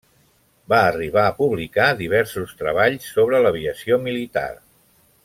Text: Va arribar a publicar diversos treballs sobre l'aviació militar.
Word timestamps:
Va 0.71 0.77
arribar 0.85 1.25
a 1.31 1.35
publicar 1.41 1.89
diversos 2.01 2.57
treballs 2.63 3.07
sobre 3.19 3.43
l'aviació 3.47 4.01
militar. 4.11 4.47